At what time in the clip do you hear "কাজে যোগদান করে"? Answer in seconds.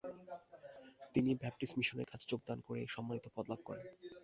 2.11-2.81